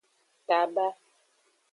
Taba. 0.47 0.87